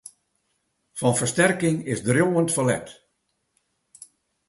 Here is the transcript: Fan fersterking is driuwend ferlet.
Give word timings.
Fan 0.99 1.15
fersterking 1.19 1.77
is 1.93 2.03
driuwend 2.07 2.53
ferlet. 2.55 2.87